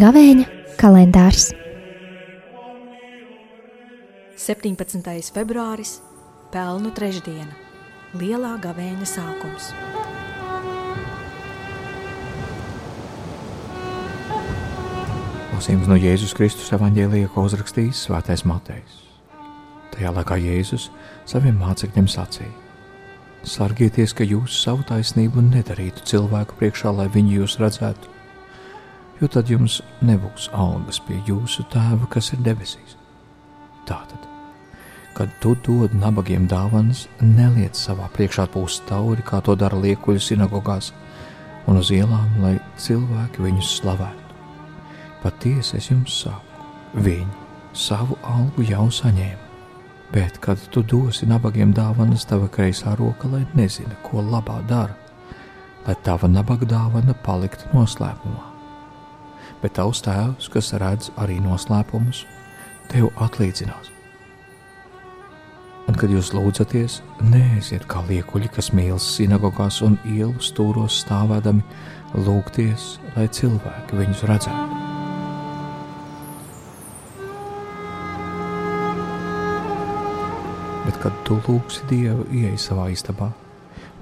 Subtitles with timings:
[0.00, 0.46] Gavēņa
[0.80, 1.50] kalendārs
[4.40, 5.32] 17.
[5.34, 5.98] februāris,
[6.54, 7.52] Pelnu trešdiena,
[8.16, 9.74] Lielā gavēņa sākums.
[15.60, 18.94] Lasījums no Jēzus Kristus evanģēlija, ko uzrakstījis Svētais Matejs.
[19.92, 20.86] Tajā laikā Jēzus
[21.28, 22.48] saviem mācekļiem sacīja:
[23.44, 28.08] Sargieties, ka jūs savu taisnību nedarītu cilvēku priekšā, lai viņi jūs redzētu,
[29.20, 32.96] jo tad jums nebūs algas pie jūsu tēva, kas ir debesīs.
[33.84, 34.24] Tātad,
[35.12, 40.94] kad tu dod nabagiem dāvanas, neliec savā priekšā pūst tauri, kā to dara liekuļu sinagogās
[41.68, 44.29] un uz ielām, lai cilvēki viņus slavētu.
[45.20, 46.64] Patiesi es jums saku,
[46.96, 47.28] viņi
[47.76, 49.48] savu algu jau saņēma.
[50.10, 54.96] Bet, kad tu dosi nabagiem dāvanas, tava kreisā roka, lai nezina, ko labā dara,
[55.86, 58.48] lai tava nabaga dāvana paliktu noslēpumā.
[59.62, 62.24] Bet tavs tēvs, kas redz arī noslēpumus,
[62.90, 63.92] tev atlīdzinās.
[65.86, 71.66] Un, kad jūs lūdzaties, neesiet kā liekuļi, kas mīlas sinagogās un ielu stūros stāvēdami,
[72.26, 74.89] lūgties, lai cilvēki viņus redzētu.
[80.90, 83.28] Bet, kad tu lūgsi Dievu, ieej savā istabā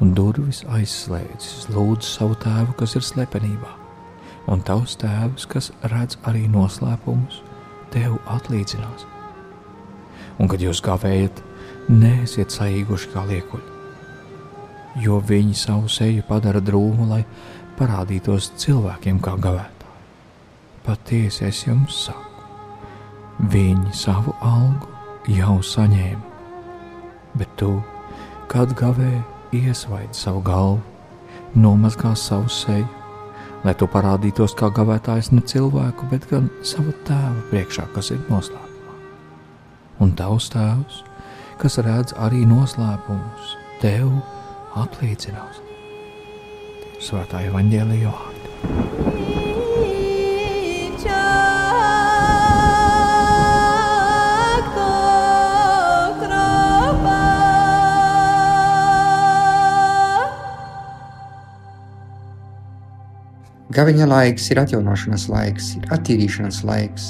[0.00, 3.72] un durvis aizslēdzis, lūdzu savu tēvu, kas ir slepenībā,
[4.48, 7.42] un tavs tēvs, kas redz arī noslēpumus,
[7.92, 9.04] tev atlīdzinās.
[10.40, 11.42] Un, kad jūs gavējat,
[11.92, 13.68] neesiet saīguši kā liekuļi,
[15.04, 17.20] jo viņi savu seju padara drūmu, lai
[17.76, 19.92] parādītos cilvēkiem kā gavētāji.
[20.88, 22.48] Patiesi es jums saku,
[23.52, 26.27] viņi savu algu jau saņēma
[27.38, 27.78] bet tu,
[28.50, 29.12] kad gavē,
[29.54, 30.80] iesvaidi savu galvu,
[31.56, 32.86] nomazgā savu seju,
[33.64, 38.98] lai tu parādītos kā gavētājs ne cilvēku, bet gan savu tēvu priekšā, kas ir noslēpumā.
[40.04, 41.02] Un tavs tēvs,
[41.62, 44.12] kas redz arī noslēpumus, tev
[44.78, 45.62] apliecinās.
[47.02, 48.97] Svētā evaņģēlija vārdi.
[63.74, 67.08] Gaviņa laiks ir atjaunošanas laiks, ir attīrīšanas laiks,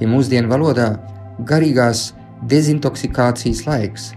[0.00, 0.88] ja mūsdienu valodā
[1.46, 2.08] garīgās
[2.50, 4.08] dezintoksikācijas laiks.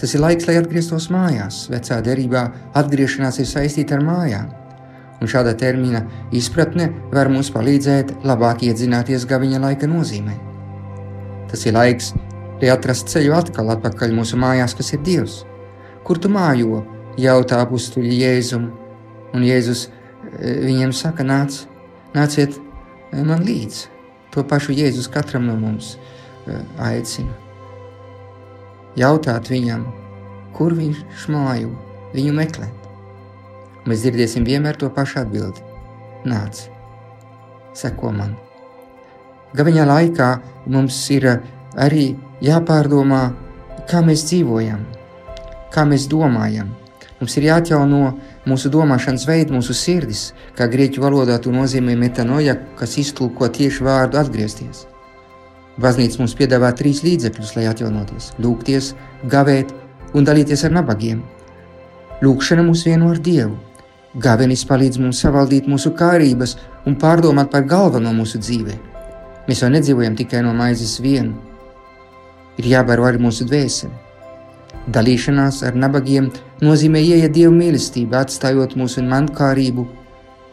[0.00, 1.66] Tas ir laiks, lai atgrieztos mājās.
[1.70, 2.46] Vecā derībā
[2.80, 4.48] atgriešanās ir saistīta ar mājām,
[5.20, 10.38] un šāda termina izpratne var mums palīdzēt labāk iedzināties gaviņa laika nozīmē.
[11.52, 12.14] Tas ir laiks,
[12.62, 15.42] lai atrastu ceļu atkal atpakaļ mūsu mājās, kas ir Dievs.
[16.04, 16.82] Kur tu mājo?
[17.20, 18.64] jautā apstuļi Jēzum,
[19.34, 19.88] un Jēzus
[20.40, 21.64] viņiem saka, nāc,
[22.14, 22.58] nāciet
[23.12, 23.90] man līdzi.
[24.34, 25.94] To pašu Jēzus katram no mums
[26.82, 27.34] aicina.
[28.98, 29.86] Jautāt viņam,
[30.54, 31.70] kur viņš mājo,
[32.14, 32.88] viņu meklēt.
[33.84, 35.62] Mēs dzirdēsim vienmēr to pašu atbildi.
[36.24, 36.64] Nāc,
[37.76, 38.36] seko man.
[39.54, 40.28] Gaviņā laikā
[40.72, 41.26] mums ir
[41.78, 43.24] arī jāpārdomā,
[43.90, 44.86] kā mēs dzīvojam,
[45.74, 46.72] kā mēs domājam.
[47.20, 48.00] Mums ir jāatjauno
[48.50, 54.18] mūsu domāšanas veidu, mūsu sirdis, kā grieķu valodā to nozīmē metanoja, kas iztulko tieši vārdu
[54.18, 54.84] atgriezties.
[55.80, 58.94] Baznīca mums piedāvā trīs līdzekļus, lai atjaunotos- lūgties,
[59.30, 59.72] gavēt
[60.14, 61.22] un dalīties ar nabagiem.
[62.22, 63.56] Lūkšana mūs vieno ar Dievu.
[64.14, 68.78] Gavenis palīdz mums savaldīt mūsu kārības un pārdomāt par galveno mūsu dzīvē.
[69.48, 71.34] Mēs jau nedzīvojam tikai no maizes vien.
[72.58, 74.03] Ir jābaro arī mūsu dvēseli.
[74.84, 76.26] Dalīšanās ar nabagiem
[76.60, 79.86] nozīmē ieiet Dieva mīlestībā, atstājot mūsu mankārību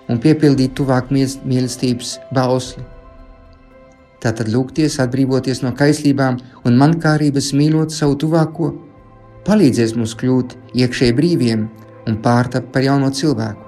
[0.08, 2.86] un piepildīt tuvāk mīlestības bausli.
[4.24, 8.72] Tātad lūgties, atbrīvoties no kaislībām un mankārības, mīlot savu tuvāko,
[9.48, 11.68] palīdzēs mums kļūt iekšēji brīviem
[12.08, 13.68] un pārtapt par jauno cilvēku.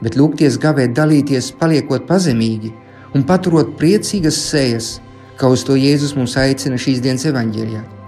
[0.00, 2.72] Bet lūgties, gavēt, dalīties, paliekot pazemīgi
[3.12, 4.94] un paturot priecīgas sejas,
[5.36, 7.99] kā uz to Jēzus mums aicina šīs dienas evaņģēlijā.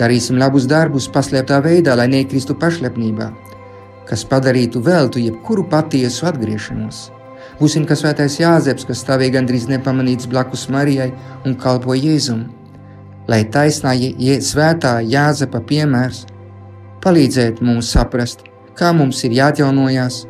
[0.00, 3.26] Darīsim labus darbus paslēptā veidā, lai nekristu pašlepnībā,
[4.08, 7.10] kas padarītu veltu jebkuru patiesu atgriešanos.
[7.60, 11.10] Būsim kā svētais Jāzeps, kas stāvēja gandrīz nepamanīts blakus Marijai
[11.44, 12.46] un kalpoja Jēzum.
[13.28, 16.24] Lai taisnā ja svētā Jāzepa piemērs
[17.04, 20.22] palīdzētu mums saprast, kā mums ir jāatjaunojās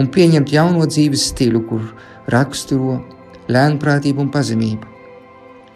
[0.00, 1.88] un pieņemt jauno dzīves stilu, kur
[2.28, 3.00] raksturo
[3.48, 4.89] lēnprātību un pazemību.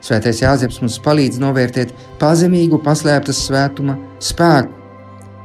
[0.04, 4.74] Svētais Jāzeps mums palīdz novērtēt pazemīgu paslēptas svētuma spēku.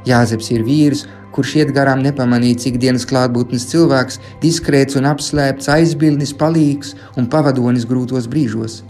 [0.08, 6.34] Jāzeps ir vīrs, kurš iet garām nepamanīt, cik dienas klātbūtnes cilvēks, diskrēts un apslēpts, aizbildnis,
[6.36, 8.82] palīgs un pavadonis grūtos brīžos.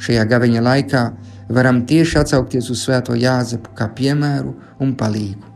[0.00, 1.04] Šajā gaveņa laikā
[1.52, 5.49] varam tieši atsaukties uz Svēto Jāzepu kā piemēru un palīgu.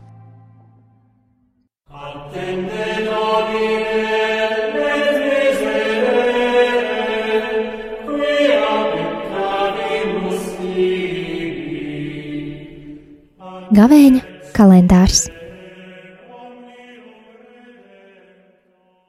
[13.75, 14.21] Gavēņa
[14.55, 15.25] kalendārs